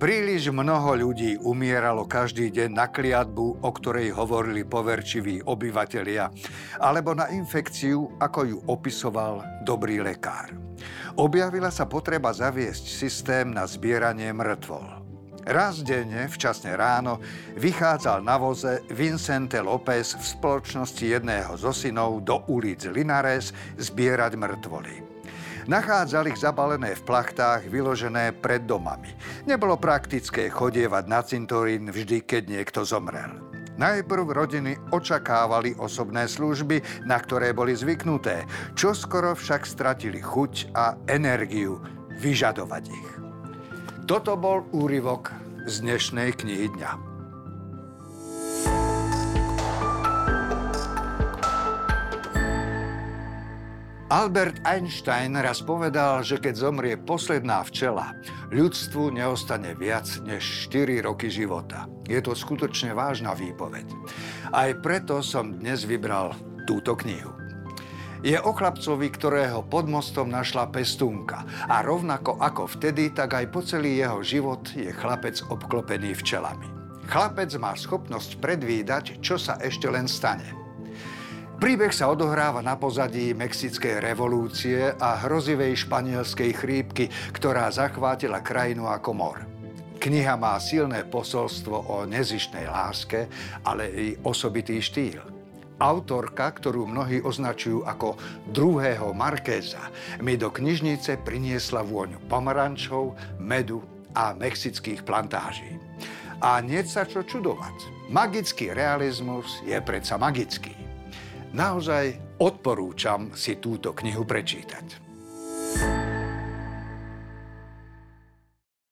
Príliš 0.00 0.48
mnoho 0.48 0.96
ľudí 0.96 1.36
umieralo 1.44 2.08
každý 2.08 2.48
deň 2.48 2.70
na 2.72 2.88
kliatbu, 2.88 3.60
o 3.60 3.68
ktorej 3.68 4.16
hovorili 4.16 4.64
poverčiví 4.64 5.44
obyvatelia, 5.44 6.32
alebo 6.80 7.12
na 7.12 7.28
infekciu, 7.28 8.16
ako 8.16 8.40
ju 8.48 8.58
opisoval 8.64 9.44
dobrý 9.60 10.00
lekár. 10.00 10.56
Objavila 11.20 11.68
sa 11.68 11.84
potreba 11.84 12.32
zaviesť 12.32 12.80
systém 12.88 13.52
na 13.52 13.68
zbieranie 13.68 14.32
mŕtvol. 14.32 15.04
Raz 15.44 15.84
denne, 15.84 16.32
včasne 16.32 16.80
ráno, 16.80 17.20
vychádzal 17.60 18.24
na 18.24 18.40
voze 18.40 18.80
Vincente 18.88 19.60
López 19.60 20.16
v 20.16 20.24
spoločnosti 20.24 21.04
jedného 21.04 21.60
zo 21.60 21.76
synov 21.76 22.24
do 22.24 22.40
ulic 22.48 22.88
Linares 22.88 23.52
zbierať 23.76 24.32
mŕtvoly. 24.32 25.09
Nachádzali 25.66 26.32
ich 26.32 26.40
zabalené 26.40 26.94
v 26.94 27.02
plachtách, 27.04 27.68
vyložené 27.68 28.32
pred 28.38 28.64
domami. 28.64 29.12
Nebolo 29.44 29.76
praktické 29.76 30.48
chodievať 30.48 31.04
na 31.10 31.20
cintorín 31.20 31.90
vždy, 31.90 32.22
keď 32.24 32.42
niekto 32.48 32.80
zomrel. 32.86 33.50
Najprv 33.80 34.36
rodiny 34.36 34.76
očakávali 34.92 35.72
osobné 35.80 36.28
služby, 36.28 37.08
na 37.08 37.16
ktoré 37.16 37.56
boli 37.56 37.72
zvyknuté, 37.72 38.44
čo 38.76 38.92
skoro 38.92 39.32
však 39.32 39.64
stratili 39.64 40.20
chuť 40.20 40.76
a 40.76 41.00
energiu 41.08 41.80
vyžadovať 42.20 42.84
ich. 42.92 43.10
Toto 44.04 44.36
bol 44.36 44.68
úryvok 44.76 45.32
z 45.64 45.80
dnešnej 45.80 46.36
knihy 46.36 46.68
dňa. 46.76 47.09
Albert 54.10 54.66
Einstein 54.66 55.38
raz 55.38 55.62
povedal, 55.62 56.26
že 56.26 56.42
keď 56.42 56.54
zomrie 56.58 56.98
posledná 56.98 57.62
včela, 57.62 58.10
ľudstvu 58.50 59.14
neostane 59.14 59.78
viac 59.78 60.10
než 60.26 60.66
4 60.66 61.06
roky 61.06 61.30
života. 61.30 61.86
Je 62.10 62.18
to 62.18 62.34
skutočne 62.34 62.90
vážna 62.90 63.38
výpoveď. 63.38 63.86
Aj 64.50 64.74
preto 64.82 65.22
som 65.22 65.54
dnes 65.62 65.86
vybral 65.86 66.34
túto 66.66 66.98
knihu. 66.98 67.30
Je 68.26 68.34
o 68.34 68.50
chlapcovi, 68.50 69.14
ktorého 69.14 69.62
pod 69.70 69.86
mostom 69.86 70.26
našla 70.26 70.74
pestúnka. 70.74 71.46
A 71.70 71.78
rovnako 71.78 72.34
ako 72.42 72.66
vtedy, 72.66 73.14
tak 73.14 73.38
aj 73.38 73.46
po 73.54 73.62
celý 73.62 74.02
jeho 74.02 74.26
život 74.26 74.66
je 74.74 74.90
chlapec 74.90 75.38
obklopený 75.54 76.18
včelami. 76.18 76.66
Chlapec 77.06 77.54
má 77.62 77.78
schopnosť 77.78 78.42
predvídať, 78.42 79.22
čo 79.22 79.38
sa 79.38 79.54
ešte 79.62 79.86
len 79.86 80.10
stane. 80.10 80.59
Príbeh 81.60 81.92
sa 81.92 82.08
odohráva 82.08 82.64
na 82.64 82.80
pozadí 82.80 83.36
Mexickej 83.36 84.00
revolúcie 84.00 84.96
a 84.96 85.20
hrozivej 85.28 85.76
španielskej 85.84 86.56
chrípky, 86.56 87.12
ktorá 87.36 87.68
zachvátila 87.68 88.40
krajinu 88.40 88.88
ako 88.88 89.10
mor. 89.12 89.44
Kniha 90.00 90.40
má 90.40 90.56
silné 90.56 91.04
posolstvo 91.04 91.92
o 91.92 92.08
nezištnej 92.08 92.64
láske, 92.64 93.28
ale 93.60 93.92
i 93.92 94.06
osobitý 94.24 94.80
štýl. 94.80 95.20
Autorka, 95.76 96.48
ktorú 96.48 96.88
mnohí 96.88 97.20
označujú 97.20 97.84
ako 97.84 98.16
druhého 98.48 99.12
Markéza, 99.12 99.92
mi 100.24 100.40
do 100.40 100.48
knižnice 100.48 101.20
priniesla 101.20 101.84
vôňu 101.84 102.24
pomarančov, 102.24 103.12
medu 103.36 103.84
a 104.16 104.32
mexických 104.32 105.04
plantáží. 105.04 105.76
A 106.40 106.64
nie 106.64 106.80
sa 106.88 107.04
čo 107.04 107.20
čudovať. 107.20 108.08
Magický 108.08 108.72
realizmus 108.72 109.60
je 109.68 109.76
predsa 109.84 110.16
magický. 110.16 110.79
Naozaj 111.50 112.38
odporúčam 112.38 113.34
si 113.34 113.58
túto 113.58 113.90
knihu 113.90 114.22
prečítať. 114.22 114.86